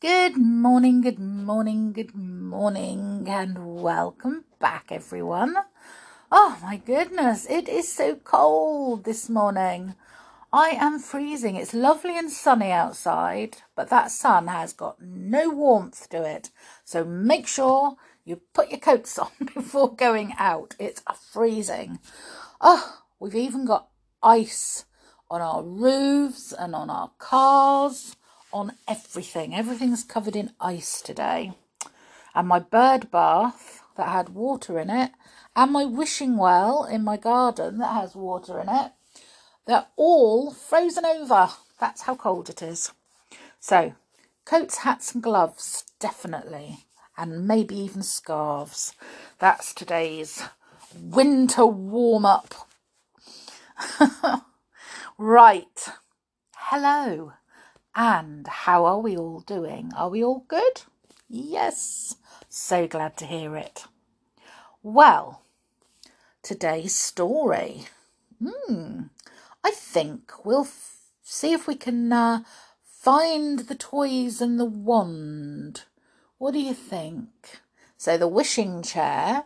Good 0.00 0.36
morning, 0.36 1.00
good 1.00 1.18
morning, 1.18 1.92
good 1.92 2.14
morning, 2.14 3.26
and 3.28 3.82
welcome 3.82 4.44
back, 4.60 4.92
everyone. 4.92 5.56
Oh 6.30 6.56
my 6.62 6.76
goodness, 6.76 7.50
it 7.50 7.68
is 7.68 7.92
so 7.92 8.14
cold 8.14 9.02
this 9.02 9.28
morning. 9.28 9.96
I 10.52 10.68
am 10.68 11.00
freezing. 11.00 11.56
It's 11.56 11.74
lovely 11.74 12.16
and 12.16 12.30
sunny 12.30 12.70
outside, 12.70 13.56
but 13.74 13.90
that 13.90 14.12
sun 14.12 14.46
has 14.46 14.72
got 14.72 15.02
no 15.02 15.50
warmth 15.50 16.08
to 16.10 16.22
it. 16.22 16.50
So 16.84 17.04
make 17.04 17.48
sure 17.48 17.96
you 18.24 18.36
put 18.54 18.70
your 18.70 18.78
coats 18.78 19.18
on 19.18 19.32
before 19.52 19.96
going 19.96 20.32
out. 20.38 20.76
It's 20.78 21.02
freezing. 21.32 21.98
Oh, 22.60 23.00
we've 23.18 23.34
even 23.34 23.64
got 23.64 23.88
ice 24.22 24.84
on 25.28 25.40
our 25.40 25.64
roofs 25.64 26.52
and 26.52 26.76
on 26.76 26.88
our 26.88 27.10
cars 27.18 28.14
on 28.52 28.72
everything. 28.86 29.54
Everything's 29.54 30.04
covered 30.04 30.36
in 30.36 30.52
ice 30.60 31.02
today. 31.02 31.52
And 32.34 32.48
my 32.48 32.58
bird 32.58 33.10
bath 33.10 33.82
that 33.96 34.08
had 34.08 34.30
water 34.30 34.78
in 34.78 34.90
it, 34.90 35.12
and 35.56 35.72
my 35.72 35.84
wishing 35.84 36.36
well 36.36 36.84
in 36.84 37.02
my 37.04 37.16
garden 37.16 37.78
that 37.78 37.94
has 37.94 38.14
water 38.14 38.60
in 38.60 38.68
it, 38.68 38.92
they're 39.66 39.86
all 39.96 40.52
frozen 40.52 41.04
over. 41.04 41.50
That's 41.80 42.02
how 42.02 42.14
cold 42.14 42.48
it 42.48 42.62
is. 42.62 42.92
So, 43.60 43.94
coats, 44.44 44.78
hats, 44.78 45.14
and 45.14 45.22
gloves, 45.22 45.84
definitely. 46.00 46.86
And 47.16 47.46
maybe 47.48 47.76
even 47.76 48.02
scarves. 48.02 48.94
That's 49.40 49.74
today's 49.74 50.42
winter 50.98 51.66
warm 51.66 52.24
up. 52.24 52.54
right. 55.18 55.88
Hello. 56.56 57.32
And 58.00 58.46
how 58.46 58.84
are 58.84 59.00
we 59.00 59.16
all 59.16 59.40
doing? 59.40 59.90
Are 59.96 60.08
we 60.08 60.22
all 60.22 60.44
good? 60.46 60.82
Yes. 61.28 62.14
So 62.48 62.86
glad 62.86 63.16
to 63.16 63.26
hear 63.26 63.56
it. 63.56 63.86
Well, 64.84 65.42
today's 66.40 66.94
story. 66.94 67.86
Hmm. 68.40 69.06
I 69.64 69.72
think 69.72 70.44
we'll 70.44 70.60
f- 70.60 71.08
see 71.24 71.52
if 71.52 71.66
we 71.66 71.74
can 71.74 72.12
uh, 72.12 72.44
find 72.84 73.58
the 73.58 73.74
toys 73.74 74.40
and 74.40 74.60
the 74.60 74.64
wand. 74.64 75.82
What 76.38 76.52
do 76.52 76.60
you 76.60 76.74
think? 76.74 77.58
So, 77.96 78.16
the 78.16 78.28
wishing 78.28 78.80
chair, 78.84 79.42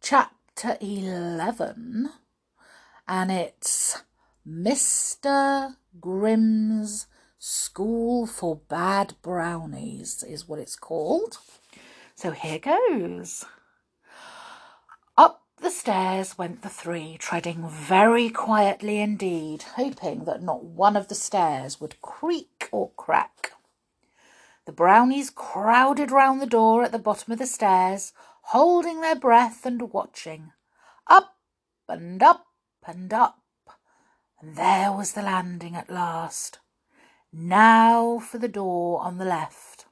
chapter 0.00 0.78
11, 0.80 2.10
and 3.08 3.32
it's 3.32 4.04
Mr. 4.48 5.74
Grim's 6.00 7.08
School 7.40 8.26
for 8.26 8.56
Bad 8.56 9.14
Brownies 9.22 10.24
is 10.24 10.48
what 10.48 10.58
it's 10.58 10.74
called. 10.74 11.38
So 12.16 12.32
here 12.32 12.58
goes. 12.58 13.44
Up 15.16 15.44
the 15.58 15.70
stairs 15.70 16.36
went 16.36 16.62
the 16.62 16.68
three, 16.68 17.16
treading 17.16 17.68
very 17.68 18.28
quietly 18.28 18.98
indeed, 18.98 19.62
hoping 19.76 20.24
that 20.24 20.42
not 20.42 20.64
one 20.64 20.96
of 20.96 21.06
the 21.06 21.14
stairs 21.14 21.80
would 21.80 22.02
creak 22.02 22.68
or 22.72 22.90
crack. 22.96 23.52
The 24.64 24.72
brownies 24.72 25.30
crowded 25.30 26.10
round 26.10 26.42
the 26.42 26.46
door 26.46 26.82
at 26.82 26.90
the 26.90 26.98
bottom 26.98 27.32
of 27.32 27.38
the 27.38 27.46
stairs, 27.46 28.12
holding 28.42 29.00
their 29.00 29.16
breath 29.16 29.64
and 29.64 29.92
watching. 29.92 30.50
Up 31.06 31.36
and 31.88 32.20
up 32.20 32.48
and 32.84 33.14
up, 33.14 33.38
and 34.40 34.56
there 34.56 34.90
was 34.90 35.12
the 35.12 35.22
landing 35.22 35.76
at 35.76 35.88
last. 35.88 36.58
Now 37.32 38.18
for 38.18 38.38
the 38.38 38.48
door 38.48 39.00
on 39.02 39.18
the 39.18 39.24
left. 39.24 39.84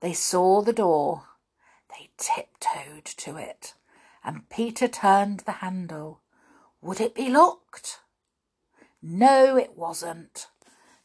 They 0.00 0.12
saw 0.12 0.60
the 0.60 0.72
door. 0.72 1.24
They 1.88 2.10
tiptoed 2.18 3.04
to 3.04 3.36
it, 3.36 3.74
and 4.22 4.48
Peter 4.50 4.88
turned 4.88 5.40
the 5.40 5.52
handle. 5.52 6.20
Would 6.82 7.00
it 7.00 7.14
be 7.14 7.28
locked? 7.30 8.00
No, 9.02 9.56
it 9.56 9.76
wasn't. 9.76 10.48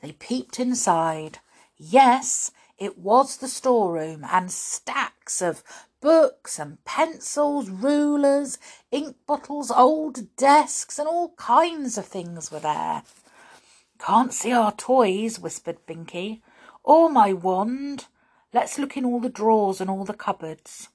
They 0.02 0.12
peeped 0.12 0.60
inside. 0.60 1.40
Yes, 1.78 2.52
it 2.78 2.98
was 2.98 3.38
the 3.38 3.48
storeroom, 3.48 4.26
and 4.30 4.52
stacks 4.52 5.42
of 5.42 5.64
books 6.02 6.60
and 6.60 6.84
pencils, 6.84 7.70
rulers, 7.70 8.58
ink 8.92 9.16
bottles, 9.26 9.72
old 9.72 10.36
desks, 10.36 11.00
and 11.00 11.08
all 11.08 11.30
kinds 11.38 11.98
of 11.98 12.06
things 12.06 12.52
were 12.52 12.60
there. 12.60 13.04
Can't 14.00 14.34
see 14.34 14.52
our 14.52 14.72
toys, 14.72 15.40
whispered 15.40 15.86
Binky. 15.88 16.42
Or 16.84 17.06
oh, 17.06 17.10
my 17.10 17.34
wand. 17.34 18.06
Let's 18.54 18.78
look 18.78 18.96
in 18.96 19.06
all 19.06 19.20
the 19.20 19.30
drawers 19.30 19.82
and 19.82 19.90
all 19.90 20.06
the 20.06 20.14
cupboards. 20.14 20.90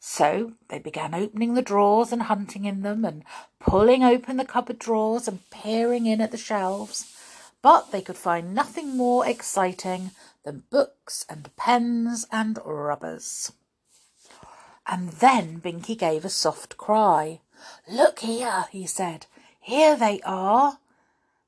So 0.00 0.52
they 0.68 0.78
began 0.78 1.14
opening 1.14 1.54
the 1.54 1.62
drawers 1.62 2.12
and 2.12 2.24
hunting 2.24 2.64
in 2.66 2.82
them, 2.82 3.04
and 3.04 3.24
pulling 3.58 4.04
open 4.04 4.36
the 4.36 4.44
cupboard 4.44 4.78
drawers 4.78 5.26
and 5.26 5.48
peering 5.50 6.06
in 6.06 6.20
at 6.20 6.30
the 6.30 6.36
shelves. 6.36 7.16
But 7.62 7.90
they 7.90 8.02
could 8.02 8.18
find 8.18 8.54
nothing 8.54 8.96
more 8.96 9.26
exciting 9.26 10.10
than 10.44 10.64
books 10.68 11.24
and 11.28 11.48
pens 11.56 12.26
and 12.30 12.58
rubbers. 12.64 13.52
And 14.86 15.08
then 15.08 15.60
Binky 15.60 15.96
gave 15.96 16.24
a 16.24 16.28
soft 16.28 16.76
cry. 16.76 17.40
Look 17.90 18.18
here, 18.18 18.66
he 18.70 18.86
said. 18.86 19.26
Here 19.58 19.96
they 19.96 20.20
are. 20.22 20.78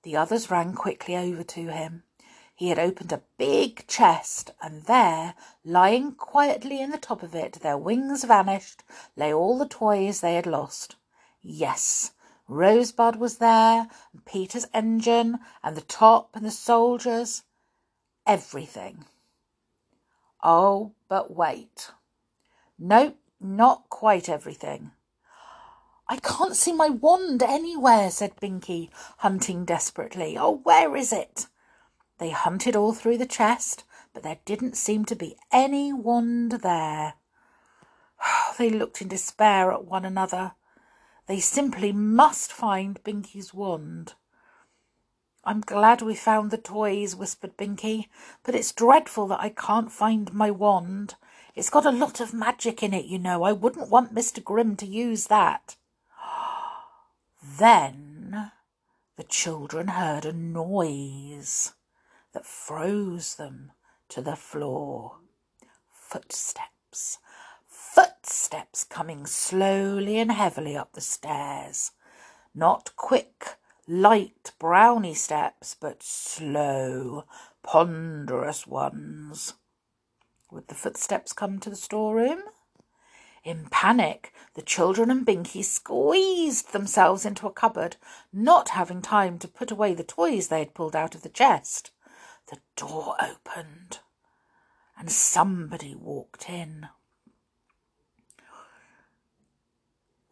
The 0.06 0.17
others 0.17 0.53
ran 0.53 0.75
quickly 0.75 1.17
over 1.17 1.43
to 1.43 1.67
him. 1.72 2.05
He 2.55 2.69
had 2.69 2.78
opened 2.78 3.11
a 3.11 3.25
big 3.39 3.89
chest, 3.89 4.53
and 4.62 4.84
there, 4.84 5.34
lying 5.65 6.15
quietly 6.15 6.81
in 6.81 6.91
the 6.91 6.97
top 6.97 7.25
of 7.25 7.34
it, 7.34 7.55
their 7.55 7.77
wings 7.77 8.22
vanished, 8.22 8.84
lay 9.16 9.34
all 9.34 9.59
the 9.59 9.66
toys 9.66 10.21
they 10.21 10.37
had 10.37 10.47
lost. 10.47 10.95
Yes, 11.43 12.12
Rosebud 12.47 13.16
was 13.16 13.39
there, 13.39 13.89
and 14.12 14.25
Peter's 14.25 14.69
engine, 14.72 15.41
and 15.65 15.77
the 15.77 15.81
top, 15.81 16.37
and 16.37 16.47
the 16.47 16.53
soldiers. 16.53 17.43
Everything. 18.25 19.06
Oh, 20.41 20.93
but 21.09 21.34
wait. 21.34 21.91
Nope, 22.78 23.19
not 23.41 23.89
quite 23.89 24.28
everything. 24.28 24.93
I 26.09 26.19
can't 26.19 26.55
see 26.55 26.72
my 26.72 26.89
wand 26.89 27.43
anywhere, 27.43 28.11
said 28.11 28.37
Binky, 28.37 28.91
hunting 29.19 29.65
desperately. 29.65 30.39
Oh, 30.39 30.61
where 30.62 30.94
is 30.97 31.12
it? 31.12 31.47
They 32.19 32.31
hunted 32.31 32.77
all 32.77 32.93
through 32.93 33.19
the 33.19 33.27
chest, 33.27 33.83
but 34.15 34.22
there 34.22 34.39
didn't 34.45 34.77
seem 34.77 35.05
to 35.06 35.16
be 35.16 35.37
any 35.50 35.93
wand 35.93 36.53
there. 36.62 37.15
They 38.59 38.71
looked 38.71 39.03
in 39.03 39.09
despair 39.09 39.72
at 39.72 39.84
one 39.84 40.05
another. 40.05 40.53
They 41.27 41.41
simply 41.41 41.93
must 41.93 42.53
find 42.53 43.03
Binky's 43.03 43.53
wand. 43.53 44.15
I'm 45.45 45.61
glad 45.61 46.03
we 46.03 46.15
found 46.15 46.50
the 46.50 46.59
toys, 46.59 47.15
whispered 47.15 47.56
Binky, 47.56 48.09
but 48.45 48.55
it's 48.55 48.72
dreadful 48.72 49.27
that 49.28 49.41
I 49.41 49.49
can't 49.49 49.93
find 49.93 50.33
my 50.33 50.50
wand. 50.50 51.16
It's 51.55 51.71
got 51.71 51.87
a 51.87 51.91
lot 51.91 52.21
of 52.21 52.33
magic 52.33 52.83
in 52.83 52.95
it, 52.95 53.06
you 53.06 53.19
know. 53.19 53.43
I 53.43 53.53
wouldn't 53.53 53.91
want 53.91 54.15
Mr. 54.15 54.43
Grim 54.43 54.77
to 54.77 54.87
use 54.87 55.27
that. 55.27 55.76
Then 57.49 58.51
the 59.17 59.23
children 59.23 59.89
heard 59.89 60.25
a 60.25 60.33
noise 60.33 61.73
that 62.33 62.45
froze 62.45 63.37
them 63.37 63.73
to 64.09 64.21
the 64.21 64.37
floor. 64.37 65.21
Footsteps, 65.91 67.19
footsteps 67.67 68.84
coming 68.84 69.27
slowly 69.27 70.19
and 70.19 70.33
heavily 70.33 70.77
up 70.77 70.93
the 70.93 71.01
stairs. 71.01 71.93
Not 72.55 72.95
quick, 72.97 73.57
light 73.87 74.53
brownie 74.59 75.15
steps, 75.15 75.77
but 75.78 76.03
slow, 76.03 77.25
ponderous 77.63 78.67
ones. 78.67 79.54
Would 80.51 80.69
the 80.69 80.75
footsteps 80.75 81.33
come 81.33 81.59
to 81.60 81.71
the 81.71 81.77
storeroom? 81.77 82.43
In 83.47 83.69
panic, 83.71 84.34
the 84.54 84.60
children 84.60 85.09
and 85.09 85.25
Binky 85.25 85.65
squeezed 85.65 86.72
themselves 86.72 87.25
into 87.25 87.47
a 87.47 87.53
cupboard, 87.53 87.95
not 88.33 88.71
having 88.71 89.01
time 89.01 89.39
to 89.39 89.47
put 89.47 89.71
away 89.71 89.95
the 89.95 90.03
toys 90.03 90.48
they 90.48 90.59
had 90.59 90.75
pulled 90.75 90.97
out 90.97 91.15
of 91.15 91.22
the 91.22 91.28
chest. 91.28 91.93
The 92.48 92.59
door 92.75 93.15
opened, 93.21 94.01
and 94.98 95.13
somebody 95.13 95.95
walked 95.95 96.51
in. 96.51 96.89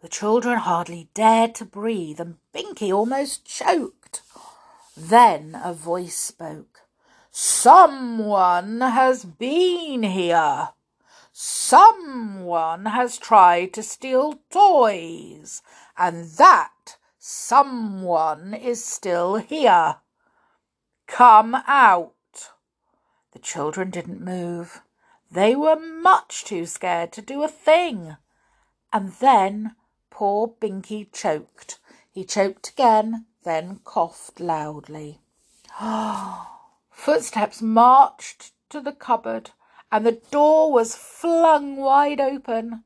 The 0.00 0.08
children 0.08 0.58
hardly 0.58 1.08
dared 1.14 1.54
to 1.54 1.64
breathe, 1.64 2.18
and 2.18 2.38
Binky 2.52 2.92
almost 2.92 3.44
choked. 3.44 4.22
Then 4.96 5.56
a 5.62 5.72
voice 5.72 6.16
spoke. 6.16 6.80
Someone 7.30 8.80
has 8.80 9.24
been 9.24 10.02
here. 10.02 10.70
Someone 11.46 12.86
has 12.86 13.18
tried 13.18 13.74
to 13.74 13.82
steal 13.82 14.40
toys, 14.48 15.60
and 15.94 16.24
that 16.38 16.96
someone 17.18 18.54
is 18.54 18.82
still 18.82 19.34
here. 19.34 19.96
Come 21.06 21.54
out. 21.66 22.14
The 23.32 23.40
children 23.40 23.90
didn't 23.90 24.24
move. 24.24 24.80
They 25.30 25.54
were 25.54 25.78
much 25.78 26.46
too 26.46 26.64
scared 26.64 27.12
to 27.12 27.20
do 27.20 27.42
a 27.42 27.48
thing. 27.48 28.16
And 28.90 29.12
then 29.12 29.76
poor 30.08 30.48
Binky 30.48 31.12
choked. 31.12 31.78
He 32.10 32.24
choked 32.24 32.70
again, 32.70 33.26
then 33.42 33.80
coughed 33.84 34.40
loudly. 34.40 35.20
Footsteps 36.90 37.60
marched 37.60 38.52
to 38.70 38.80
the 38.80 38.92
cupboard, 38.92 39.50
and 39.94 40.04
the 40.04 40.20
door 40.32 40.72
was 40.72 40.96
flung 40.96 41.76
wide 41.76 42.20
open. 42.20 42.82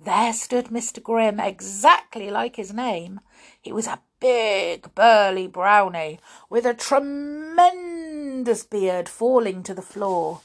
There 0.00 0.32
stood 0.32 0.68
Mr. 0.68 1.02
Grim, 1.02 1.38
exactly 1.38 2.30
like 2.30 2.56
his 2.56 2.72
name. 2.72 3.20
He 3.60 3.72
was 3.72 3.86
a 3.86 4.00
big, 4.20 4.94
burly 4.94 5.48
brownie 5.48 6.18
with 6.48 6.64
a 6.64 6.72
tremendous 6.72 8.64
beard 8.64 9.06
falling 9.06 9.64
to 9.64 9.74
the 9.74 9.82
floor. 9.82 10.40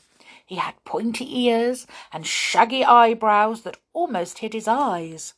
He 0.46 0.58
had 0.58 0.84
pointy 0.84 1.46
ears 1.46 1.88
and 2.12 2.28
shaggy 2.28 2.84
eyebrows 2.84 3.62
that 3.62 3.78
almost 3.94 4.40
hid 4.40 4.52
his 4.52 4.68
eyes. 4.68 5.36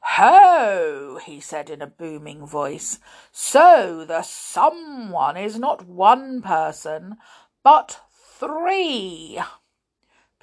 Ho, 0.00 1.20
he 1.22 1.38
said 1.38 1.68
in 1.68 1.82
a 1.82 1.86
booming 1.86 2.46
voice. 2.46 2.98
So 3.30 4.06
the 4.06 4.22
someone 4.22 5.36
is 5.36 5.58
not 5.58 5.86
one 5.86 6.40
person, 6.40 7.18
but 7.62 8.00
three. 8.10 9.38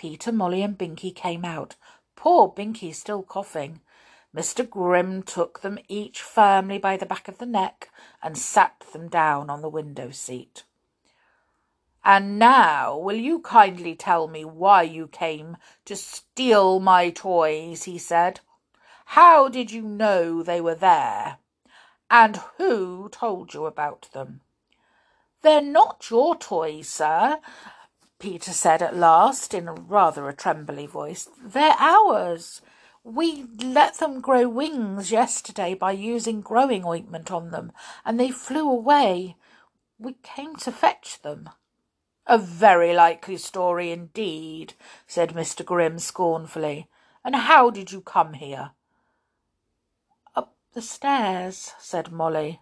Peter, 0.01 0.31
Molly, 0.31 0.63
and 0.63 0.79
Binky 0.79 1.15
came 1.15 1.45
out. 1.45 1.75
Poor 2.15 2.51
Binky 2.51 2.91
still 2.91 3.21
coughing. 3.21 3.81
Mr. 4.35 4.67
Grim 4.67 5.21
took 5.21 5.61
them 5.61 5.77
each 5.87 6.23
firmly 6.23 6.79
by 6.79 6.97
the 6.97 7.05
back 7.05 7.27
of 7.27 7.37
the 7.37 7.45
neck 7.45 7.91
and 8.19 8.35
sat 8.35 8.79
them 8.93 9.09
down 9.09 9.47
on 9.47 9.61
the 9.61 9.69
window 9.69 10.09
seat. 10.09 10.63
And 12.03 12.39
now 12.39 12.97
will 12.97 13.15
you 13.15 13.41
kindly 13.41 13.93
tell 13.93 14.27
me 14.27 14.43
why 14.43 14.81
you 14.81 15.05
came 15.05 15.57
to 15.85 15.95
steal 15.95 16.79
my 16.79 17.11
toys? 17.11 17.83
he 17.83 17.99
said. 17.99 18.39
How 19.05 19.49
did 19.49 19.69
you 19.71 19.83
know 19.83 20.41
they 20.41 20.61
were 20.61 20.73
there? 20.73 21.37
And 22.09 22.37
who 22.57 23.07
told 23.09 23.53
you 23.53 23.67
about 23.67 24.09
them? 24.13 24.41
They're 25.43 25.61
not 25.61 26.09
your 26.09 26.35
toys, 26.35 26.89
sir, 26.89 27.39
Peter 28.21 28.53
said 28.53 28.83
at 28.83 28.95
last 28.95 29.51
in 29.51 29.65
rather 29.87 30.29
a 30.29 30.33
trembly 30.33 30.85
voice. 30.85 31.27
They're 31.43 31.75
ours. 31.79 32.61
We 33.03 33.47
let 33.59 33.95
them 33.95 34.21
grow 34.21 34.47
wings 34.47 35.11
yesterday 35.11 35.73
by 35.73 35.93
using 35.93 36.39
growing 36.41 36.85
ointment 36.85 37.31
on 37.31 37.49
them, 37.49 37.71
and 38.05 38.19
they 38.19 38.29
flew 38.29 38.69
away. 38.69 39.37
We 39.97 40.13
came 40.21 40.55
to 40.57 40.71
fetch 40.71 41.23
them. 41.23 41.49
A 42.27 42.37
very 42.37 42.93
likely 42.93 43.37
story 43.37 43.89
indeed, 43.89 44.75
said 45.07 45.31
Mr. 45.31 45.65
Grim 45.65 45.97
scornfully. 45.97 46.87
And 47.25 47.35
how 47.35 47.71
did 47.71 47.91
you 47.91 48.01
come 48.01 48.33
here? 48.33 48.71
Up 50.35 50.53
the 50.73 50.83
stairs, 50.83 51.73
said 51.79 52.11
Molly. 52.11 52.61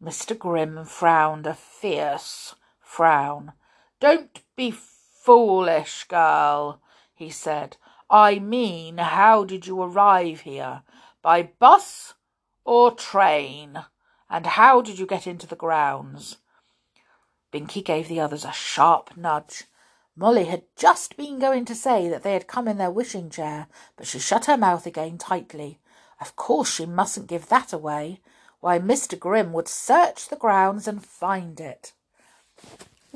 Mr. 0.00 0.38
Grim 0.38 0.84
frowned 0.84 1.48
a 1.48 1.54
fierce 1.54 2.54
frown. 2.78 3.52
Don't 4.00 4.40
be 4.54 4.70
foolish, 4.70 6.04
girl, 6.04 6.80
he 7.14 7.30
said. 7.30 7.76
I 8.08 8.38
mean, 8.38 8.98
how 8.98 9.44
did 9.44 9.66
you 9.66 9.82
arrive 9.82 10.40
here? 10.40 10.82
By 11.20 11.42
bus 11.58 12.14
or 12.64 12.92
train? 12.92 13.84
And 14.30 14.46
how 14.46 14.82
did 14.82 14.98
you 14.98 15.06
get 15.06 15.26
into 15.26 15.46
the 15.46 15.56
grounds? 15.56 16.36
Binky 17.52 17.84
gave 17.84 18.08
the 18.08 18.20
others 18.20 18.44
a 18.44 18.52
sharp 18.52 19.16
nudge. 19.16 19.64
Molly 20.14 20.44
had 20.44 20.64
just 20.76 21.16
been 21.16 21.38
going 21.38 21.64
to 21.64 21.74
say 21.74 22.08
that 22.08 22.22
they 22.22 22.34
had 22.34 22.46
come 22.46 22.68
in 22.68 22.78
their 22.78 22.90
wishing 22.90 23.30
chair, 23.30 23.68
but 23.96 24.06
she 24.06 24.18
shut 24.18 24.46
her 24.46 24.56
mouth 24.56 24.86
again 24.86 25.18
tightly. 25.18 25.80
Of 26.20 26.36
course 26.36 26.72
she 26.72 26.86
mustn't 26.86 27.28
give 27.28 27.48
that 27.48 27.72
away. 27.72 28.20
Why, 28.60 28.78
Mr. 28.78 29.18
Grim 29.18 29.52
would 29.52 29.68
search 29.68 30.28
the 30.28 30.36
grounds 30.36 30.88
and 30.88 31.04
find 31.04 31.60
it. 31.60 31.92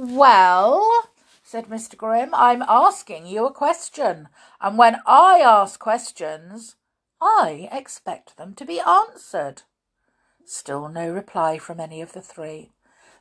Well, 0.04 1.10
said 1.44 1.66
Mr. 1.66 1.96
Grim, 1.96 2.34
I'm 2.34 2.60
asking 2.62 3.28
you 3.28 3.46
a 3.46 3.52
question, 3.52 4.30
and 4.60 4.76
when 4.76 4.96
I 5.06 5.38
ask 5.38 5.78
questions, 5.78 6.74
I 7.20 7.68
expect 7.70 8.36
them 8.36 8.54
to 8.54 8.64
be 8.64 8.80
answered. 8.80 9.62
Still 10.44 10.88
no 10.88 11.08
reply 11.08 11.58
from 11.58 11.78
any 11.78 12.00
of 12.02 12.14
the 12.14 12.20
three. 12.20 12.72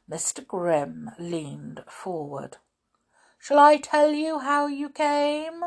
Mr. 0.10 0.44
Grim 0.44 1.12
leaned 1.19 1.83
forward. 1.88 2.57
Shall 3.38 3.60
I 3.60 3.78
tell 3.78 4.10
you 4.10 4.39
how 4.39 4.66
you 4.66 4.89
came? 4.89 5.62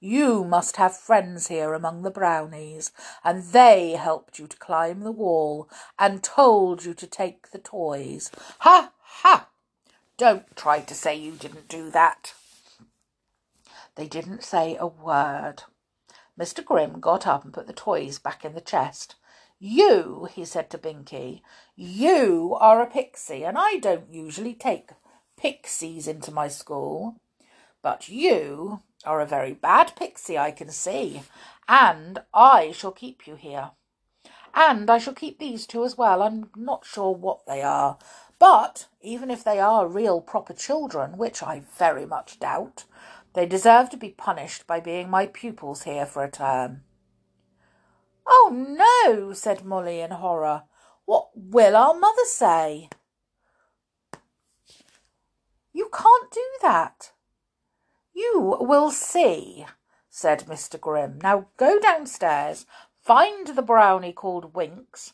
You 0.00 0.44
must 0.44 0.76
have 0.76 0.94
friends 0.94 1.48
here 1.48 1.72
among 1.72 2.02
the 2.02 2.10
brownies, 2.10 2.92
and 3.24 3.42
they 3.42 3.92
helped 3.92 4.38
you 4.38 4.46
to 4.48 4.56
climb 4.58 5.00
the 5.00 5.12
wall 5.12 5.70
and 5.98 6.22
told 6.22 6.84
you 6.84 6.92
to 6.92 7.06
take 7.06 7.52
the 7.52 7.58
toys. 7.58 8.30
Ha! 8.58 8.92
Ha! 9.00 9.48
Don't 10.18 10.54
try 10.56 10.80
to 10.80 10.94
say 10.94 11.14
you 11.16 11.32
didn't 11.32 11.68
do 11.68 11.90
that. 11.90 12.34
They 13.96 14.06
didn't 14.06 14.42
say 14.42 14.76
a 14.78 14.86
word. 14.86 15.64
Mr. 16.38 16.64
Grim 16.64 17.00
got 17.00 17.26
up 17.26 17.44
and 17.44 17.52
put 17.52 17.66
the 17.66 17.72
toys 17.72 18.18
back 18.18 18.44
in 18.44 18.54
the 18.54 18.60
chest. 18.60 19.16
You, 19.58 20.28
he 20.32 20.44
said 20.44 20.70
to 20.70 20.78
Binky, 20.78 21.42
you 21.76 22.56
are 22.58 22.82
a 22.82 22.86
pixie, 22.86 23.44
and 23.44 23.56
I 23.56 23.76
don't 23.76 24.12
usually 24.12 24.54
take 24.54 24.90
pixies 25.36 26.08
into 26.08 26.32
my 26.32 26.48
school. 26.48 27.16
But 27.80 28.08
you 28.08 28.80
are 29.04 29.20
a 29.20 29.26
very 29.26 29.52
bad 29.52 29.94
pixie, 29.96 30.38
I 30.38 30.50
can 30.50 30.70
see, 30.70 31.22
and 31.68 32.20
I 32.32 32.72
shall 32.72 32.92
keep 32.92 33.26
you 33.26 33.36
here. 33.36 33.70
And 34.54 34.90
I 34.90 34.98
shall 34.98 35.14
keep 35.14 35.38
these 35.38 35.66
two 35.66 35.84
as 35.84 35.96
well. 35.96 36.22
I'm 36.22 36.50
not 36.56 36.84
sure 36.84 37.14
what 37.14 37.46
they 37.46 37.62
are. 37.62 37.98
But 38.42 38.88
even 39.00 39.30
if 39.30 39.44
they 39.44 39.60
are 39.60 39.86
real 39.86 40.20
proper 40.20 40.52
children, 40.52 41.16
which 41.16 41.44
I 41.44 41.62
very 41.78 42.04
much 42.04 42.40
doubt, 42.40 42.86
they 43.34 43.46
deserve 43.46 43.88
to 43.90 43.96
be 43.96 44.08
punished 44.08 44.66
by 44.66 44.80
being 44.80 45.08
my 45.08 45.26
pupils 45.28 45.84
here 45.84 46.06
for 46.06 46.24
a 46.24 46.30
term. 46.32 46.82
Oh, 48.26 48.50
no, 48.52 49.32
said 49.32 49.64
Molly 49.64 50.00
in 50.00 50.10
horror. 50.10 50.64
What 51.04 51.28
will 51.36 51.76
our 51.76 51.94
mother 51.94 52.24
say? 52.24 52.88
You 55.72 55.88
can't 55.96 56.32
do 56.32 56.46
that. 56.62 57.12
You 58.12 58.56
will 58.58 58.90
see, 58.90 59.66
said 60.10 60.46
Mr. 60.48 60.80
Grim. 60.80 61.20
Now 61.22 61.46
go 61.56 61.78
downstairs, 61.78 62.66
find 63.00 63.46
the 63.46 63.62
brownie 63.62 64.12
called 64.12 64.56
Winks, 64.56 65.12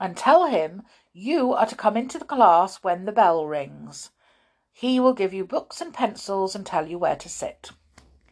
and 0.00 0.16
tell 0.16 0.46
him 0.46 0.82
you 1.18 1.52
are 1.52 1.66
to 1.66 1.74
come 1.74 1.96
into 1.96 2.16
the 2.16 2.24
class 2.24 2.76
when 2.84 3.04
the 3.04 3.10
bell 3.10 3.44
rings. 3.44 4.10
He 4.72 5.00
will 5.00 5.14
give 5.14 5.34
you 5.34 5.44
books 5.44 5.80
and 5.80 5.92
pencils 5.92 6.54
and 6.54 6.64
tell 6.64 6.86
you 6.86 6.96
where 6.96 7.16
to 7.16 7.28
sit. 7.28 7.72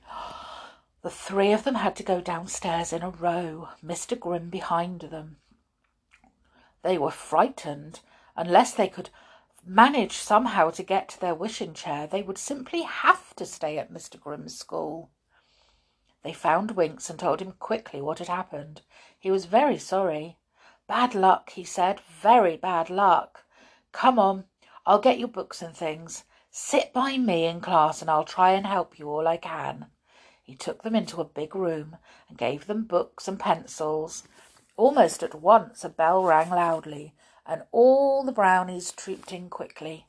The 1.03 1.11
three 1.11 1.53
of 1.53 1.65
them 1.65 1.77
had 1.77 1.95
to 1.97 2.03
go 2.03 2.21
downstairs 2.21 2.93
in 2.93 3.03
a 3.03 3.11
row, 3.11 3.69
Mr. 3.85 4.19
Grim 4.19 4.51
behind 4.51 5.03
them. 5.03 5.37
They 6.83 6.99
were 6.99 7.13
frightened. 7.13 8.01
Unless 8.37 8.75
they 8.75 8.89
could 8.89 9.11
manage 9.65 10.17
somehow 10.17 10.71
to 10.71 10.83
get 10.83 11.09
to 11.11 11.21
their 11.21 11.35
wishing 11.35 11.75
chair, 11.75 12.07
they 12.07 12.23
would 12.23 12.39
simply 12.39 12.83
have 12.83 13.35
to 13.37 13.47
stay 13.47 13.79
at 13.79 13.93
Mr. 13.93 14.21
Grim's 14.21 14.59
school. 14.59 15.11
They 16.23 16.33
found 16.33 16.73
Winks 16.73 17.11
and 17.11 17.19
told 17.19 17.41
him 17.41 17.53
quickly 17.53 18.01
what 18.01 18.19
had 18.19 18.29
happened. 18.29 18.83
He 19.19 19.31
was 19.31 19.47
very 19.47 19.79
sorry. 19.79 20.39
Bad 20.89 21.15
luck, 21.15 21.51
he 21.51 21.65
said, 21.65 22.01
very 22.01 22.57
bad 22.57 22.91
luck. 22.91 23.45
Come 23.93 24.19
on, 24.19 24.45
I'll 24.85 25.01
get 25.01 25.19
your 25.19 25.29
books 25.29 25.61
and 25.63 25.77
things. 25.77 26.25
Sit 26.51 26.93
by 26.93 27.19
me 27.19 27.45
in 27.45 27.61
class 27.61 28.01
and 28.01 28.11
I'll 28.11 28.25
try 28.25 28.53
and 28.53 28.67
help 28.67 28.99
you 28.99 29.11
all 29.11 29.27
I 29.27 29.37
can. 29.37 29.87
He 30.43 30.55
took 30.55 30.83
them 30.85 30.95
into 30.95 31.21
a 31.21 31.25
big 31.25 31.57
room 31.57 31.97
and 32.29 32.39
gave 32.39 32.67
them 32.67 32.85
books 32.85 33.27
and 33.27 33.39
pencils. 33.39 34.23
Almost 34.77 35.25
at 35.25 35.35
once 35.35 35.85
a 35.85 35.89
bell 35.89 36.23
rang 36.23 36.51
loudly, 36.51 37.15
and 37.45 37.65
all 37.73 38.23
the 38.23 38.31
brownies 38.31 38.93
trooped 38.93 39.33
in 39.33 39.51
quickly. 39.51 40.07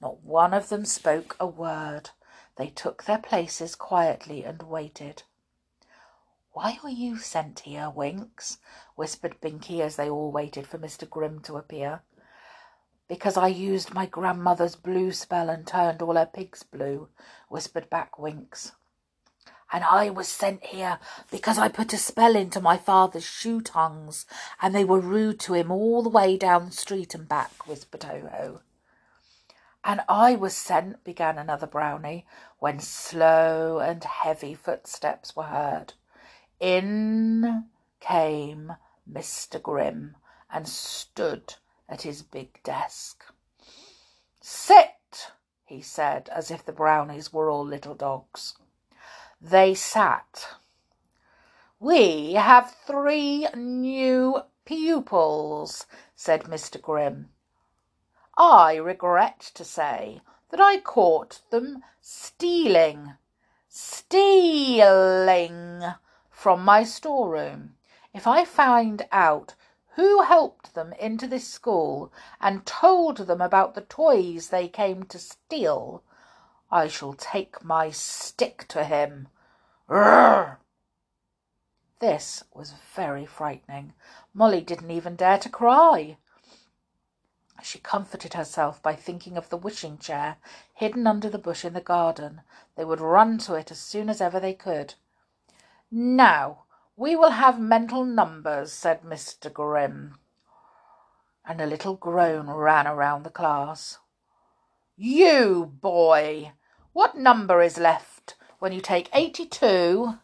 Not 0.00 0.24
one 0.24 0.52
of 0.52 0.70
them 0.70 0.84
spoke 0.84 1.36
a 1.38 1.46
word. 1.46 2.10
They 2.56 2.68
took 2.68 3.04
their 3.04 3.18
places 3.18 3.76
quietly 3.76 4.42
and 4.42 4.62
waited. 4.64 5.22
Why 6.56 6.78
were 6.82 6.88
you 6.88 7.18
sent 7.18 7.60
here, 7.60 7.90
Winks? 7.90 8.56
whispered 8.94 9.42
Binky 9.42 9.80
as 9.80 9.96
they 9.96 10.08
all 10.08 10.32
waited 10.32 10.66
for 10.66 10.78
Mr. 10.78 11.06
Grim 11.06 11.40
to 11.40 11.58
appear. 11.58 12.00
Because 13.08 13.36
I 13.36 13.48
used 13.48 13.92
my 13.92 14.06
grandmother's 14.06 14.74
blue 14.74 15.12
spell 15.12 15.50
and 15.50 15.66
turned 15.66 16.00
all 16.00 16.14
her 16.14 16.24
pigs 16.24 16.62
blue, 16.62 17.10
whispered 17.50 17.90
back 17.90 18.18
Winks 18.18 18.72
and 19.70 19.84
I 19.84 20.08
was 20.08 20.28
sent 20.28 20.64
here 20.64 20.98
because 21.30 21.58
I 21.58 21.68
put 21.68 21.92
a 21.92 21.98
spell 21.98 22.34
into 22.34 22.62
my 22.62 22.78
father's 22.78 23.26
shoe 23.26 23.60
tongues, 23.60 24.24
and 24.62 24.74
they 24.74 24.84
were 24.84 24.98
rude 24.98 25.38
to 25.40 25.52
him 25.52 25.70
all 25.70 26.02
the 26.02 26.08
way 26.08 26.38
down 26.38 26.64
the 26.64 26.72
street 26.72 27.14
and 27.14 27.28
back, 27.28 27.66
whispered 27.66 28.04
Ho 28.04 28.30
Ho. 28.32 28.60
And 29.84 30.00
I 30.08 30.36
was 30.36 30.56
sent, 30.56 31.04
began 31.04 31.36
another 31.36 31.66
brownie, 31.66 32.24
when 32.60 32.80
slow 32.80 33.78
and 33.78 34.02
heavy 34.04 34.54
footsteps 34.54 35.36
were 35.36 35.42
heard. 35.42 35.92
In 36.58 37.68
came 38.00 38.76
Mr. 39.06 39.60
Grim 39.62 40.16
and 40.50 40.66
stood 40.66 41.54
at 41.88 42.02
his 42.02 42.22
big 42.22 42.62
desk. 42.62 43.24
Sit, 44.40 45.32
he 45.64 45.82
said, 45.82 46.28
as 46.30 46.50
if 46.50 46.64
the 46.64 46.72
brownies 46.72 47.32
were 47.32 47.50
all 47.50 47.64
little 47.64 47.94
dogs. 47.94 48.54
They 49.40 49.74
sat. 49.74 50.48
We 51.78 52.32
have 52.32 52.74
three 52.86 53.46
new 53.54 54.40
pupils, 54.64 55.84
said 56.14 56.44
Mr. 56.44 56.80
Grim. 56.80 57.30
I 58.38 58.76
regret 58.76 59.40
to 59.54 59.64
say 59.64 60.22
that 60.50 60.60
I 60.60 60.80
caught 60.80 61.42
them 61.50 61.84
stealing, 62.00 63.14
stealing 63.68 64.76
from 66.46 66.64
my 66.64 66.84
storeroom. 66.84 67.74
If 68.14 68.24
I 68.24 68.44
find 68.44 69.08
out 69.10 69.56
who 69.96 70.22
helped 70.22 70.74
them 70.76 70.92
into 70.92 71.26
this 71.26 71.48
school 71.48 72.12
and 72.40 72.64
told 72.64 73.16
them 73.16 73.40
about 73.40 73.74
the 73.74 73.80
toys 73.80 74.48
they 74.48 74.68
came 74.68 75.02
to 75.06 75.18
steal, 75.18 76.04
I 76.70 76.86
shall 76.86 77.14
take 77.14 77.64
my 77.64 77.90
stick 77.90 78.64
to 78.68 78.84
him. 78.84 79.26
Rrr! 79.88 80.58
This 81.98 82.44
was 82.54 82.74
very 82.94 83.26
frightening. 83.26 83.94
Molly 84.32 84.60
didn't 84.60 84.92
even 84.92 85.16
dare 85.16 85.40
to 85.40 85.48
cry. 85.48 86.16
She 87.60 87.80
comforted 87.80 88.34
herself 88.34 88.80
by 88.80 88.94
thinking 88.94 89.36
of 89.36 89.48
the 89.48 89.56
wishing 89.56 89.98
chair 89.98 90.36
hidden 90.74 91.08
under 91.08 91.28
the 91.28 91.38
bush 91.38 91.64
in 91.64 91.72
the 91.72 91.80
garden. 91.80 92.42
They 92.76 92.84
would 92.84 93.00
run 93.00 93.38
to 93.38 93.54
it 93.54 93.72
as 93.72 93.80
soon 93.80 94.08
as 94.08 94.20
ever 94.20 94.38
they 94.38 94.54
could. 94.54 94.94
Now, 95.90 96.64
we 96.96 97.14
will 97.14 97.30
have 97.30 97.60
mental 97.60 98.04
numbers, 98.04 98.72
said 98.72 99.02
Mr. 99.02 99.52
Grim. 99.52 100.16
And 101.44 101.60
a 101.60 101.66
little 101.66 101.94
groan 101.94 102.50
ran 102.50 102.86
around 102.86 103.22
the 103.22 103.30
class. 103.30 103.98
You 104.96 105.70
boy, 105.80 106.52
what 106.92 107.16
number 107.16 107.62
is 107.62 107.78
left 107.78 108.34
when 108.58 108.72
you 108.72 108.80
take 108.80 109.08
82 109.12 110.18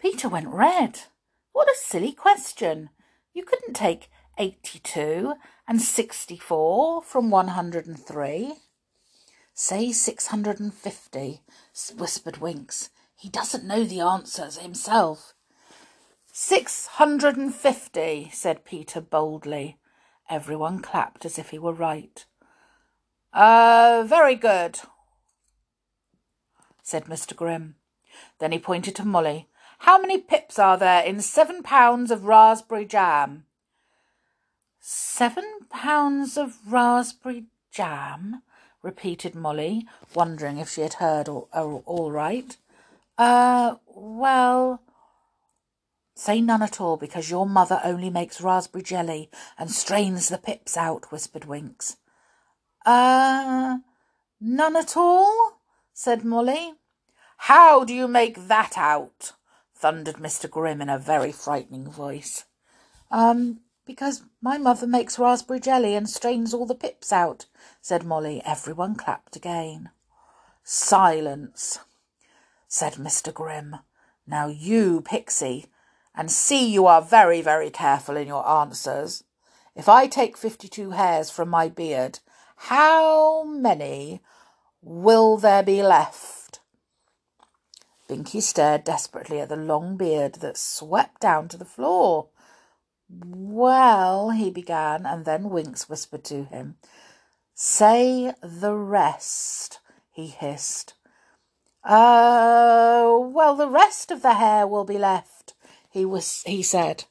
Peter 0.05 0.29
went 0.29 0.47
red. 0.49 0.99
What 1.51 1.67
a 1.67 1.73
silly 1.75 2.11
question. 2.11 2.91
You 3.33 3.43
couldn't 3.43 3.73
take 3.73 4.11
82 4.37 5.33
and 5.67 5.81
64 5.81 7.01
from 7.01 7.31
103. 7.31 8.53
Say 9.55 9.91
650, 9.91 11.41
whispered 11.97 12.37
Winks. 12.37 12.91
He 13.15 13.29
doesn't 13.29 13.65
know 13.65 13.83
the 13.83 14.01
answers 14.01 14.59
himself. 14.59 15.33
Six 16.31 16.85
hundred 16.85 17.35
and 17.35 17.55
fifty, 17.55 18.29
said 18.31 18.63
Peter 18.63 19.01
boldly. 19.01 19.79
Everyone 20.29 20.83
clapped 20.83 21.25
as 21.25 21.39
if 21.39 21.49
he 21.49 21.57
were 21.57 21.73
right. 21.73 22.23
Uh, 23.33 24.03
very 24.05 24.35
good, 24.35 24.81
said 26.83 27.05
Mr. 27.05 27.35
Grim. 27.35 27.77
Then 28.37 28.51
he 28.51 28.59
pointed 28.59 28.95
to 28.97 29.03
Molly. 29.03 29.49
How 29.79 29.99
many 29.99 30.17
pips 30.17 30.57
are 30.59 30.77
there 30.77 31.03
in 31.03 31.21
seven 31.21 31.63
pounds 31.63 32.11
of 32.11 32.25
raspberry 32.25 32.85
jam? 32.85 33.45
Seven 34.79 35.45
pounds 35.69 36.37
of 36.37 36.57
raspberry 36.67 37.45
jam? 37.71 38.41
repeated 38.81 39.33
Molly, 39.33 39.87
wondering 40.13 40.57
if 40.59 40.69
she 40.69 40.81
had 40.81 40.95
heard 40.95 41.27
all, 41.27 41.49
all, 41.85 42.11
right. 42.11 42.55
Uh, 43.17 43.75
well, 43.87 44.81
Say 46.17 46.39
none 46.39 46.63
at 46.63 46.79
all, 46.79 46.95
because 46.95 47.29
your 47.29 47.45
mother 47.45 47.81
only 47.83 48.09
makes 48.09 48.39
raspberry 48.39 48.83
jelly 48.83 49.29
and 49.57 49.69
strains 49.69 50.29
the 50.29 50.37
pips 50.37 50.77
out, 50.77 51.11
whispered 51.11 51.43
Winks. 51.43 51.97
Uh, 52.85 53.79
none 54.39 54.75
at 54.77 54.95
all? 54.95 55.59
said 55.93 56.23
Molly. 56.23 56.75
How 57.37 57.83
do 57.83 57.93
you 57.93 58.07
make 58.07 58.47
that 58.47 58.77
out? 58.77 59.33
Thundered 59.85 60.15
Mr. 60.15 60.49
Grim 60.49 60.81
in 60.81 60.89
a 60.89 60.97
very 60.97 61.31
frightening 61.31 61.87
voice. 61.91 62.45
Um, 63.11 63.59
because 63.85 64.23
my 64.41 64.57
mother 64.57 64.87
makes 64.87 65.19
raspberry 65.19 65.59
jelly 65.59 65.93
and 65.93 66.09
strains 66.09 66.55
all 66.55 66.65
the 66.65 66.73
pips 66.73 67.13
out, 67.13 67.45
said 67.83 68.03
Molly. 68.03 68.41
Everyone 68.43 68.95
clapped 68.95 69.35
again. 69.35 69.91
Silence, 70.63 71.81
said 72.67 72.93
Mr. 72.93 73.31
Grim. 73.31 73.75
Now 74.25 74.47
you, 74.47 75.01
Pixie, 75.01 75.67
and 76.15 76.31
see 76.31 76.67
you 76.67 76.87
are 76.87 77.03
very, 77.03 77.43
very 77.43 77.69
careful 77.69 78.17
in 78.17 78.25
your 78.25 78.49
answers. 78.49 79.23
If 79.75 79.87
I 79.87 80.07
take 80.07 80.35
fifty-two 80.35 80.89
hairs 80.89 81.29
from 81.29 81.47
my 81.47 81.69
beard, 81.69 82.21
how 82.55 83.43
many 83.43 84.23
will 84.81 85.37
there 85.37 85.61
be 85.61 85.83
left? 85.83 86.34
Binky 88.07 88.41
stared 88.41 88.83
desperately 88.83 89.39
at 89.39 89.49
the 89.49 89.55
long 89.55 89.97
beard 89.97 90.35
that 90.35 90.57
swept 90.57 91.21
down 91.21 91.47
to 91.49 91.57
the 91.57 91.65
floor. 91.65 92.27
Well, 93.09 94.31
he 94.31 94.49
began, 94.49 95.05
and 95.05 95.25
then 95.25 95.49
Winks 95.49 95.89
whispered 95.89 96.23
to 96.25 96.43
him. 96.43 96.77
Say 97.53 98.33
the 98.41 98.73
rest, 98.75 99.79
he 100.11 100.27
hissed. 100.27 100.93
Uh, 101.83 103.17
well, 103.19 103.55
the 103.55 103.69
rest 103.69 104.11
of 104.11 104.21
the 104.21 104.33
hair 104.33 104.67
will 104.67 104.85
be 104.85 104.97
left 104.97 105.53
he 105.95 106.03
was 106.03 106.43
he 106.45 106.61
said. 106.61 107.05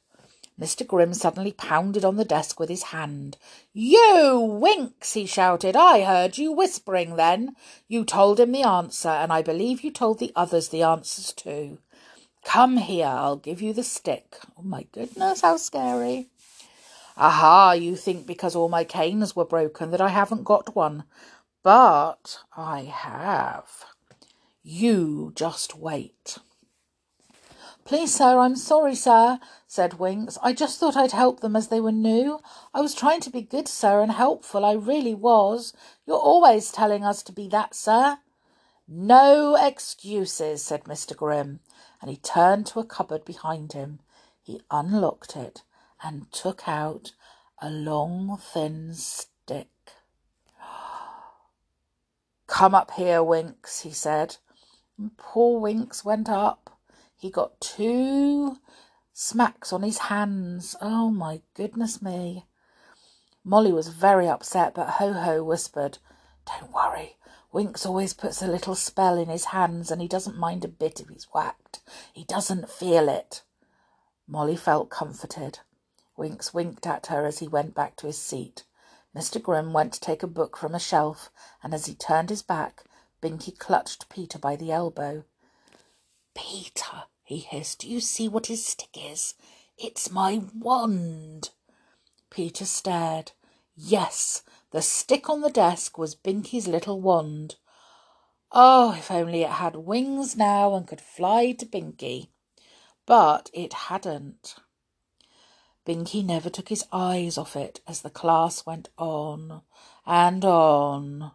Mr. 0.61 0.85
Grim 0.85 1.15
suddenly 1.15 1.51
pounded 1.51 2.05
on 2.05 2.17
the 2.17 2.23
desk 2.23 2.59
with 2.59 2.69
his 2.69 2.83
hand. 2.83 3.35
You 3.77 4.39
Winks, 4.39 5.15
he 5.15 5.25
shouted. 5.25 5.75
I 5.75 6.05
heard 6.05 6.37
you 6.37 6.53
whispering 6.53 7.17
then. 7.17 7.57
You 7.89 8.05
told 8.05 8.39
him 8.39 8.53
the 8.53 8.63
answer, 8.63 9.09
and 9.09 9.33
I 9.33 9.41
believe 9.41 9.83
you 9.83 9.91
told 9.91 10.17
the 10.17 10.31
others 10.33 10.69
the 10.69 10.81
answers 10.81 11.33
too. 11.33 11.79
Come 12.45 12.77
here, 12.77 13.07
I'll 13.07 13.35
give 13.35 13.61
you 13.61 13.73
the 13.73 13.83
stick. 13.83 14.37
Oh 14.57 14.61
my 14.63 14.87
goodness, 14.93 15.41
how 15.41 15.57
scary. 15.57 16.29
Aha, 17.17 17.73
you 17.73 17.97
think 17.97 18.25
because 18.25 18.55
all 18.55 18.69
my 18.69 18.85
canes 18.85 19.35
were 19.35 19.43
broken 19.43 19.91
that 19.91 19.99
I 19.99 20.07
haven't 20.07 20.45
got 20.45 20.73
one. 20.73 21.03
But 21.61 22.39
I 22.55 22.83
have. 22.83 23.83
You 24.63 25.33
just 25.35 25.77
wait. 25.77 26.37
Please, 27.85 28.15
sir, 28.15 28.39
I'm 28.39 28.55
sorry, 28.55 28.95
sir, 28.95 29.39
said 29.67 29.99
Winks. 29.99 30.39
I 30.41 30.53
just 30.53 30.79
thought 30.79 30.97
I'd 30.97 31.11
help 31.11 31.41
them 31.41 31.55
as 31.55 31.67
they 31.67 31.79
were 31.79 31.91
new. 31.91 32.39
I 32.73 32.81
was 32.81 32.95
trying 32.95 33.19
to 33.21 33.29
be 33.29 33.43
good, 33.43 33.67
sir, 33.67 34.01
and 34.01 34.11
helpful. 34.11 34.65
I 34.65 34.73
really 34.73 35.13
was. 35.13 35.71
You're 36.07 36.17
always 36.17 36.71
telling 36.71 37.03
us 37.03 37.21
to 37.21 37.31
be 37.31 37.47
that, 37.49 37.75
sir. 37.75 38.17
No 38.87 39.55
excuses, 39.55 40.63
said 40.63 40.85
Mr. 40.85 41.15
Grim, 41.15 41.59
and 42.01 42.09
he 42.09 42.17
turned 42.17 42.65
to 42.67 42.79
a 42.79 42.83
cupboard 42.83 43.23
behind 43.23 43.73
him. 43.73 43.99
He 44.41 44.61
unlocked 44.71 45.35
it 45.35 45.61
and 46.01 46.31
took 46.31 46.67
out 46.67 47.11
a 47.61 47.69
long, 47.69 48.39
thin 48.41 48.95
stick. 48.95 49.69
Come 52.47 52.73
up 52.73 52.91
here, 52.91 53.21
Winks, 53.21 53.81
he 53.81 53.91
said. 53.91 54.37
And 54.97 55.15
poor 55.17 55.59
Winks 55.59 56.03
went 56.03 56.29
up. 56.29 56.74
He 57.17 57.29
got 57.29 57.59
two 57.61 58.57
smacks 59.13 59.71
on 59.71 59.83
his 59.83 59.97
hands. 59.97 60.75
Oh 60.81 61.09
my 61.09 61.41
goodness 61.53 62.01
me. 62.01 62.45
Molly 63.43 63.71
was 63.71 63.87
very 63.87 64.27
upset, 64.27 64.73
but 64.73 64.91
Ho 64.91 65.13
Ho 65.13 65.43
whispered, 65.43 65.99
Don't 66.45 66.73
worry. 66.73 67.17
Winks 67.51 67.85
always 67.85 68.13
puts 68.13 68.41
a 68.41 68.47
little 68.47 68.75
spell 68.75 69.17
in 69.17 69.29
his 69.29 69.45
hands 69.45 69.89
and 69.89 70.01
he 70.01 70.07
doesn't 70.07 70.37
mind 70.37 70.65
a 70.65 70.67
bit 70.67 70.99
if 70.99 71.07
he's 71.07 71.27
whacked. 71.33 71.79
He 72.11 72.25
doesn't 72.25 72.69
feel 72.69 73.07
it. 73.07 73.43
Molly 74.27 74.57
felt 74.57 74.89
comforted. 74.89 75.59
Winks 76.17 76.53
winked 76.53 76.85
at 76.85 77.07
her 77.07 77.25
as 77.25 77.39
he 77.39 77.47
went 77.47 77.73
back 77.73 77.95
to 77.97 78.07
his 78.07 78.17
seat. 78.17 78.63
Mr. 79.15 79.41
Grim 79.41 79.71
went 79.71 79.93
to 79.93 79.99
take 80.01 80.23
a 80.23 80.27
book 80.27 80.57
from 80.57 80.75
a 80.75 80.79
shelf, 80.79 81.29
and 81.63 81.73
as 81.73 81.85
he 81.85 81.95
turned 81.95 82.29
his 82.29 82.41
back, 82.41 82.83
Binky 83.21 83.57
clutched 83.57 84.09
Peter 84.09 84.37
by 84.37 84.55
the 84.57 84.71
elbow. 84.71 85.23
Peter, 86.35 87.05
he 87.23 87.37
hissed, 87.39 87.79
do 87.79 87.89
you 87.89 87.99
see 87.99 88.27
what 88.27 88.47
his 88.47 88.63
stick 88.65 88.95
is? 88.95 89.33
It's 89.77 90.11
my 90.11 90.43
wand. 90.53 91.49
Peter 92.29 92.65
stared. 92.65 93.31
Yes, 93.75 94.43
The 94.71 94.81
stick 94.81 95.29
on 95.29 95.39
the 95.39 95.49
desk 95.49 95.97
was 95.97 96.15
Binky's 96.15 96.67
little 96.67 96.99
wand. 96.99 97.55
Oh, 98.51 98.93
if 98.93 99.09
only 99.09 99.43
it 99.43 99.51
had 99.51 99.77
wings 99.77 100.35
now 100.35 100.75
and 100.75 100.85
could 100.85 100.99
fly 100.99 101.53
to 101.53 101.65
Binky. 101.65 102.27
But 103.05 103.49
it 103.53 103.71
hadn't. 103.73 104.55
Binky 105.85 106.25
never 106.25 106.49
took 106.49 106.67
his 106.67 106.85
eyes 106.91 107.37
off 107.37 107.55
it 107.55 107.79
as 107.87 108.01
the 108.01 108.09
class 108.09 108.65
went 108.65 108.89
on 108.97 109.61
and 110.05 110.43
on. 110.43 111.31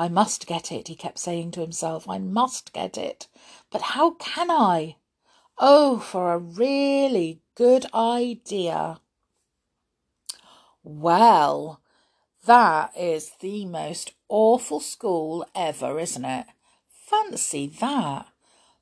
I 0.00 0.08
must 0.08 0.46
get 0.46 0.72
it, 0.72 0.88
he 0.88 0.94
kept 0.94 1.18
saying 1.18 1.50
to 1.50 1.60
himself. 1.60 2.08
I 2.08 2.16
must 2.16 2.72
get 2.72 2.96
it. 2.96 3.28
But 3.70 3.82
how 3.82 4.12
can 4.12 4.50
I? 4.50 4.96
Oh, 5.58 5.98
for 5.98 6.32
a 6.32 6.38
really 6.38 7.42
good 7.54 7.84
idea. 7.92 8.98
Well, 10.82 11.82
that 12.46 12.96
is 12.96 13.32
the 13.40 13.66
most 13.66 14.14
awful 14.30 14.80
school 14.80 15.46
ever, 15.54 16.00
isn't 16.00 16.24
it? 16.24 16.46
Fancy 16.88 17.66
that. 17.66 18.26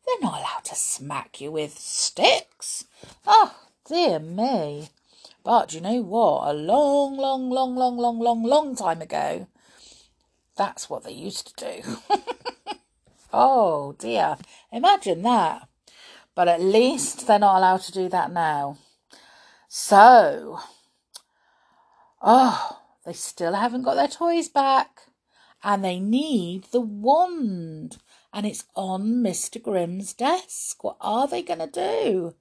They're 0.06 0.20
not 0.20 0.38
allowed 0.38 0.66
to 0.66 0.76
smack 0.76 1.40
you 1.40 1.50
with 1.50 1.76
sticks. 1.80 2.84
Oh, 3.26 3.56
dear 3.84 4.20
me. 4.20 4.90
But 5.42 5.74
you 5.74 5.80
know 5.80 6.00
what? 6.00 6.50
A 6.50 6.52
long, 6.52 7.16
long, 7.16 7.50
long, 7.50 7.74
long, 7.74 7.96
long, 7.96 8.20
long, 8.20 8.44
long 8.44 8.76
time 8.76 9.02
ago, 9.02 9.48
that's 10.58 10.90
what 10.90 11.04
they 11.04 11.12
used 11.12 11.56
to 11.56 11.82
do. 11.82 11.96
oh 13.32 13.94
dear. 13.98 14.36
Imagine 14.70 15.22
that. 15.22 15.68
But 16.34 16.48
at 16.48 16.60
least 16.60 17.26
they're 17.26 17.38
not 17.38 17.56
allowed 17.56 17.80
to 17.82 17.92
do 17.92 18.08
that 18.10 18.30
now. 18.30 18.76
So, 19.68 20.60
oh, 22.20 22.80
they 23.06 23.12
still 23.12 23.54
haven't 23.54 23.82
got 23.82 23.94
their 23.94 24.08
toys 24.08 24.48
back. 24.48 25.02
And 25.64 25.84
they 25.84 25.98
need 25.98 26.64
the 26.64 26.80
wand. 26.80 27.98
And 28.32 28.46
it's 28.46 28.64
on 28.76 29.22
Mr. 29.22 29.60
Grim's 29.60 30.12
desk. 30.12 30.84
What 30.84 30.96
are 31.00 31.26
they 31.26 31.42
going 31.42 31.58
to 31.58 31.66
do? 31.66 32.34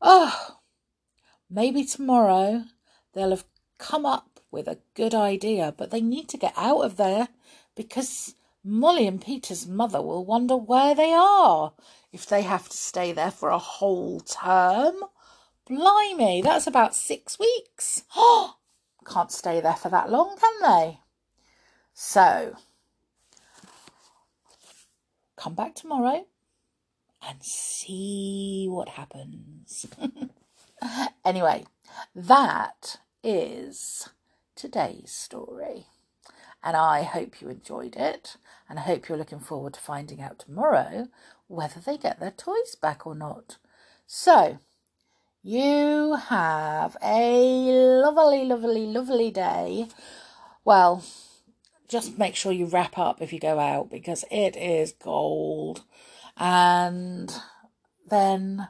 Oh, 0.00 0.58
maybe 1.48 1.84
tomorrow 1.84 2.64
they'll 3.14 3.30
have 3.30 3.44
come 3.78 4.04
up 4.04 4.31
with 4.52 4.68
a 4.68 4.78
good 4.94 5.14
idea, 5.14 5.74
but 5.76 5.90
they 5.90 6.00
need 6.00 6.28
to 6.28 6.36
get 6.36 6.52
out 6.56 6.82
of 6.82 6.96
there 6.96 7.28
because 7.74 8.34
Molly 8.62 9.06
and 9.06 9.20
Peter's 9.20 9.66
mother 9.66 10.00
will 10.00 10.24
wonder 10.24 10.56
where 10.56 10.94
they 10.94 11.12
are 11.12 11.72
if 12.12 12.26
they 12.26 12.42
have 12.42 12.68
to 12.68 12.76
stay 12.76 13.10
there 13.12 13.30
for 13.30 13.48
a 13.48 13.58
whole 13.58 14.20
term. 14.20 14.96
Blimey, 15.66 16.42
that's 16.42 16.66
about 16.66 16.94
six 16.94 17.38
weeks. 17.38 18.04
Oh, 18.14 18.56
can't 19.06 19.32
stay 19.32 19.60
there 19.60 19.74
for 19.74 19.88
that 19.88 20.10
long, 20.10 20.36
can 20.38 20.70
they? 20.70 21.00
So, 21.94 22.56
come 25.36 25.54
back 25.54 25.74
tomorrow 25.74 26.26
and 27.26 27.42
see 27.42 28.66
what 28.68 28.90
happens. 28.90 29.86
anyway, 31.24 31.64
that 32.14 32.98
is 33.22 34.08
today's 34.62 35.10
story. 35.10 35.86
And 36.62 36.76
I 36.76 37.02
hope 37.02 37.40
you 37.40 37.48
enjoyed 37.48 37.96
it, 37.96 38.36
and 38.68 38.78
I 38.78 38.82
hope 38.82 39.08
you're 39.08 39.18
looking 39.18 39.40
forward 39.40 39.74
to 39.74 39.80
finding 39.80 40.22
out 40.22 40.38
tomorrow 40.38 41.08
whether 41.48 41.80
they 41.80 41.98
get 41.98 42.20
their 42.20 42.30
toys 42.30 42.76
back 42.80 43.04
or 43.04 43.16
not. 43.16 43.56
So, 44.06 44.60
you 45.42 46.14
have 46.14 46.96
a 47.02 48.02
lovely, 48.04 48.44
lovely, 48.44 48.86
lovely 48.86 49.32
day. 49.32 49.88
Well, 50.64 51.04
just 51.88 52.16
make 52.16 52.36
sure 52.36 52.52
you 52.52 52.66
wrap 52.66 52.96
up 52.96 53.20
if 53.20 53.32
you 53.32 53.40
go 53.40 53.58
out 53.58 53.90
because 53.90 54.24
it 54.30 54.54
is 54.54 54.94
cold. 55.00 55.82
And 56.36 57.34
then, 58.08 58.68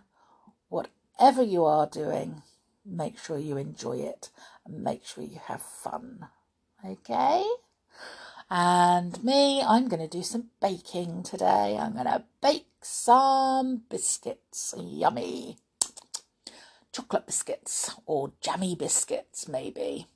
whatever 0.71 1.43
you 1.43 1.67
are 1.67 1.87
doing, 1.87 2.41
make 2.87 3.19
sure 3.19 3.37
you 3.37 3.59
enjoy 3.59 3.99
it 3.99 4.31
and 4.67 4.83
make 4.83 5.05
sure 5.05 5.25
you 5.25 5.41
have 5.47 5.63
fun. 5.63 6.27
Okay? 6.85 7.45
And 8.51 9.23
me, 9.25 9.63
I'm 9.63 9.89
going 9.89 10.03
to 10.03 10.09
do 10.09 10.23
some 10.23 10.51
baking 10.61 11.23
today. 11.23 11.79
I'm 11.81 11.95
going 11.95 12.05
to 12.05 12.25
bake 12.43 12.67
some 12.83 13.83
biscuits. 13.89 14.75
Yummy. 14.77 15.57
Chocolate 16.93 17.27
biscuits 17.27 17.95
or 18.05 18.33
jammy 18.43 18.75
biscuits, 18.75 19.49
maybe. 19.49 20.07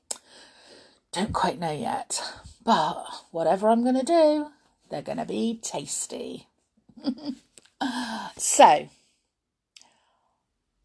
Don't 1.12 1.32
quite 1.32 1.58
know 1.58 1.72
yet. 1.72 2.22
But 2.62 3.06
whatever 3.30 3.68
I'm 3.68 3.82
going 3.82 3.98
to 3.98 4.02
do, 4.04 4.48
they're 4.90 5.00
going 5.00 5.16
to 5.18 5.24
be 5.24 5.58
tasty. 5.62 6.48
so, 8.36 8.88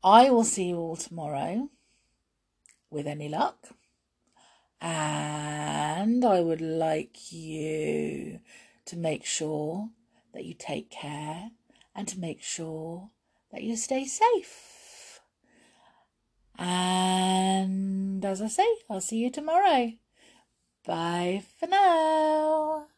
I 0.03 0.29
will 0.29 0.45
see 0.45 0.69
you 0.69 0.77
all 0.77 0.95
tomorrow 0.95 1.69
with 2.91 3.07
any 3.07 3.29
luck. 3.29 3.69
And 4.79 6.23
I 6.25 6.41
would 6.41 6.61
like 6.61 7.31
you 7.31 8.39
to 8.85 8.97
make 8.97 9.25
sure 9.25 9.89
that 10.33 10.45
you 10.45 10.53
take 10.53 10.89
care 10.89 11.51
and 11.95 12.07
to 12.07 12.19
make 12.19 12.41
sure 12.43 13.09
that 13.51 13.63
you 13.63 13.75
stay 13.75 14.05
safe. 14.05 15.21
And 16.57 18.23
as 18.23 18.41
I 18.41 18.47
say, 18.47 18.67
I'll 18.89 19.01
see 19.01 19.17
you 19.17 19.31
tomorrow. 19.31 19.93
Bye 20.85 21.43
for 21.59 21.67
now. 21.67 22.90